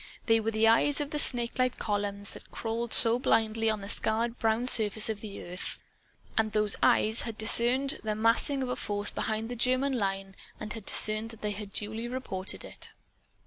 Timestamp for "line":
9.93-10.35